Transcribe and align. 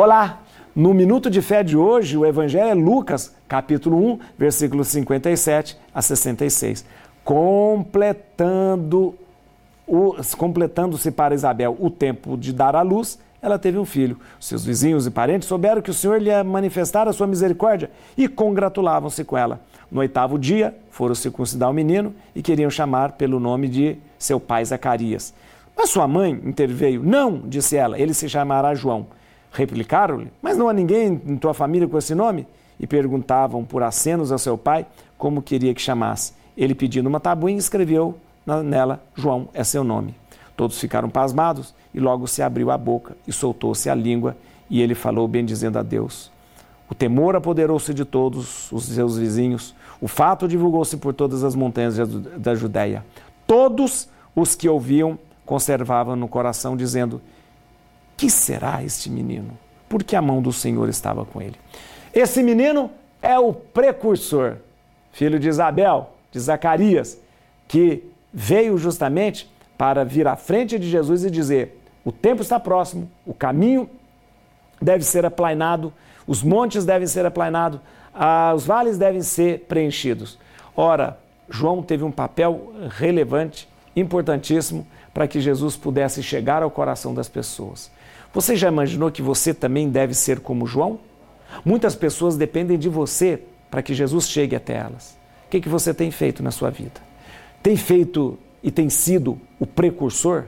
Olá! 0.00 0.42
No 0.76 0.94
Minuto 0.94 1.28
de 1.28 1.42
Fé 1.42 1.64
de 1.64 1.76
hoje, 1.76 2.16
o 2.16 2.24
Evangelho 2.24 2.68
é 2.68 2.72
Lucas, 2.72 3.34
capítulo 3.48 3.96
1, 4.12 4.20
versículos 4.38 4.86
57 4.86 5.76
a 5.92 6.00
66. 6.00 6.86
Completando 7.24 9.16
completando-se 10.36 11.10
para 11.10 11.34
Isabel 11.34 11.76
o 11.80 11.90
tempo 11.90 12.36
de 12.36 12.52
dar 12.52 12.76
à 12.76 12.82
luz, 12.82 13.18
ela 13.42 13.58
teve 13.58 13.76
um 13.76 13.84
filho. 13.84 14.16
Seus 14.38 14.64
vizinhos 14.64 15.04
e 15.04 15.10
parentes 15.10 15.48
souberam 15.48 15.82
que 15.82 15.90
o 15.90 15.94
Senhor 15.94 16.22
lhe 16.22 16.30
ia 16.30 16.44
manifestar 16.44 17.08
a 17.08 17.12
sua 17.12 17.26
misericórdia 17.26 17.90
e 18.16 18.28
congratulavam-se 18.28 19.24
com 19.24 19.36
ela. 19.36 19.60
No 19.90 19.98
oitavo 19.98 20.38
dia, 20.38 20.76
foram 20.92 21.16
circuncidar 21.16 21.68
o 21.70 21.74
menino 21.74 22.14
e 22.36 22.40
queriam 22.40 22.70
chamar 22.70 23.14
pelo 23.14 23.40
nome 23.40 23.66
de 23.66 23.98
seu 24.16 24.38
pai 24.38 24.64
Zacarias. 24.64 25.34
Mas 25.76 25.90
sua 25.90 26.06
mãe 26.06 26.40
interveio. 26.44 27.02
Não, 27.02 27.42
disse 27.44 27.76
ela, 27.76 27.98
ele 27.98 28.14
se 28.14 28.28
chamará 28.28 28.76
João. 28.76 29.17
Replicaram-lhe, 29.52 30.30
mas 30.42 30.56
não 30.56 30.68
há 30.68 30.72
ninguém 30.72 31.20
em 31.26 31.36
tua 31.36 31.54
família 31.54 31.88
com 31.88 31.98
esse 31.98 32.14
nome? 32.14 32.46
E 32.78 32.86
perguntavam 32.86 33.64
por 33.64 33.82
acenos 33.82 34.30
ao 34.30 34.38
seu 34.38 34.56
pai 34.56 34.86
como 35.16 35.42
queria 35.42 35.74
que 35.74 35.80
chamasse. 35.80 36.32
Ele, 36.56 36.74
pedindo 36.74 37.08
uma 37.08 37.18
tabuinha, 37.18 37.58
escreveu 37.58 38.16
nela: 38.64 39.02
João 39.14 39.48
é 39.52 39.64
seu 39.64 39.82
nome. 39.82 40.14
Todos 40.56 40.78
ficaram 40.78 41.08
pasmados 41.08 41.74
e 41.94 42.00
logo 42.00 42.26
se 42.26 42.42
abriu 42.42 42.70
a 42.70 42.78
boca 42.78 43.16
e 43.26 43.32
soltou-se 43.32 43.88
a 43.88 43.94
língua 43.94 44.36
e 44.68 44.82
ele 44.82 44.94
falou, 44.94 45.26
bendizendo 45.26 45.78
a 45.78 45.82
Deus. 45.82 46.30
O 46.90 46.94
temor 46.94 47.36
apoderou-se 47.36 47.92
de 47.92 48.04
todos 48.04 48.70
os 48.72 48.84
seus 48.84 49.18
vizinhos. 49.18 49.74
O 50.00 50.08
fato 50.08 50.48
divulgou-se 50.48 50.96
por 50.96 51.12
todas 51.12 51.44
as 51.44 51.54
montanhas 51.54 51.96
da 52.38 52.54
Judéia. 52.54 53.04
Todos 53.46 54.08
os 54.34 54.54
que 54.54 54.68
ouviam 54.68 55.18
conservavam 55.44 56.16
no 56.16 56.28
coração, 56.28 56.76
dizendo: 56.76 57.20
Que 58.18 58.28
será 58.28 58.82
este 58.82 59.08
menino? 59.08 59.56
Porque 59.88 60.14
a 60.16 60.20
mão 60.20 60.42
do 60.42 60.52
Senhor 60.52 60.88
estava 60.88 61.24
com 61.24 61.40
ele. 61.40 61.54
Esse 62.12 62.42
menino 62.42 62.90
é 63.22 63.38
o 63.38 63.54
precursor, 63.54 64.56
filho 65.12 65.38
de 65.38 65.48
Isabel, 65.48 66.10
de 66.32 66.40
Zacarias, 66.40 67.16
que 67.68 68.02
veio 68.34 68.76
justamente 68.76 69.48
para 69.78 70.04
vir 70.04 70.26
à 70.26 70.34
frente 70.34 70.78
de 70.80 70.90
Jesus 70.90 71.24
e 71.24 71.30
dizer: 71.30 71.80
o 72.04 72.10
tempo 72.10 72.42
está 72.42 72.58
próximo, 72.58 73.08
o 73.24 73.32
caminho 73.32 73.88
deve 74.82 75.04
ser 75.04 75.24
aplainado, 75.24 75.92
os 76.26 76.42
montes 76.42 76.84
devem 76.84 77.06
ser 77.06 77.24
aplainados, 77.24 77.78
os 78.54 78.66
vales 78.66 78.98
devem 78.98 79.22
ser 79.22 79.60
preenchidos. 79.68 80.38
Ora, 80.76 81.18
João 81.48 81.82
teve 81.84 82.02
um 82.02 82.10
papel 82.10 82.72
relevante, 82.90 83.68
importantíssimo, 83.98 84.86
para 85.12 85.26
que 85.26 85.40
Jesus 85.40 85.76
pudesse 85.76 86.22
chegar 86.22 86.62
ao 86.62 86.70
coração 86.70 87.14
das 87.14 87.28
pessoas. 87.28 87.90
Você 88.32 88.56
já 88.56 88.68
imaginou 88.68 89.10
que 89.10 89.22
você 89.22 89.54
também 89.54 89.88
deve 89.88 90.14
ser 90.14 90.40
como 90.40 90.66
João? 90.66 90.98
Muitas 91.64 91.94
pessoas 91.94 92.36
dependem 92.36 92.78
de 92.78 92.88
você 92.88 93.42
para 93.70 93.82
que 93.82 93.94
Jesus 93.94 94.28
chegue 94.28 94.54
até 94.54 94.74
elas. 94.74 95.18
O 95.46 95.50
que, 95.50 95.60
que 95.60 95.68
você 95.68 95.94
tem 95.94 96.10
feito 96.10 96.42
na 96.42 96.50
sua 96.50 96.70
vida? 96.70 97.08
tem 97.62 97.76
feito 97.76 98.38
e 98.62 98.70
tem 98.70 98.88
sido 98.88 99.38
o 99.58 99.66
precursor. 99.66 100.44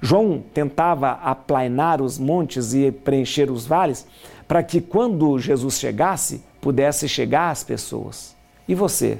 João 0.00 0.42
tentava 0.52 1.12
aplainar 1.12 2.00
os 2.00 2.18
montes 2.18 2.72
e 2.72 2.90
preencher 2.90 3.50
os 3.50 3.66
vales 3.66 4.06
para 4.48 4.62
que 4.62 4.80
quando 4.80 5.38
Jesus 5.38 5.78
chegasse, 5.78 6.42
pudesse 6.60 7.08
chegar 7.08 7.50
às 7.50 7.62
pessoas. 7.62 8.36
E 8.66 8.74
você? 8.74 9.18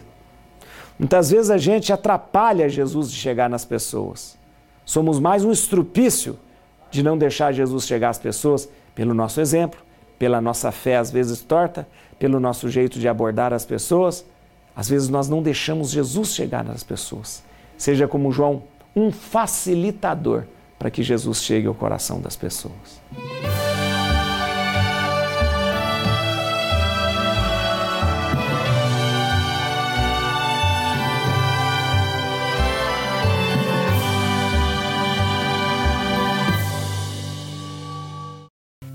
Muitas 1.01 1.31
vezes 1.33 1.51
a 1.51 1.59
gente 1.59 1.93
atrapalha 1.93 2.69
Jesus 2.69 3.11
de 3.11 3.17
chegar 3.17 3.51
nas 3.51 3.65
pessoas. 3.65 4.39
Somos 4.85 5.19
mais 5.19 5.45
um 5.45 5.51
estrupício 5.51 6.39
de 6.93 7.03
não 7.03 7.19
deixar 7.19 7.53
Jesus 7.53 7.87
chegar 7.87 8.11
às 8.11 8.19
pessoas 8.19 8.69
pelo 8.95 9.13
nosso 9.13 9.41
exemplo, 9.41 9.81
pela 10.17 10.41
nossa 10.41 10.71
fé 10.71 10.97
às 10.97 11.11
vezes 11.11 11.41
torta, 11.41 11.89
pelo 12.21 12.39
nosso 12.39 12.69
jeito 12.69 13.01
de 13.01 13.09
abordar 13.09 13.53
as 13.53 13.65
pessoas 13.65 14.25
às 14.75 14.89
vezes 14.89 15.09
nós 15.09 15.29
não 15.29 15.43
deixamos 15.43 15.91
Jesus 15.91 16.35
chegar 16.35 16.65
nas 16.65 16.83
pessoas. 16.83 17.43
Seja 17.77 18.07
como 18.07 18.33
João, 18.33 18.63
um 18.95 19.11
facilitador 19.11 20.45
para 20.79 20.91
que 20.91 21.03
Jesus 21.03 21.43
chegue 21.43 21.67
ao 21.67 21.75
coração 21.75 22.21
das 22.21 22.37
pessoas. 22.37 23.01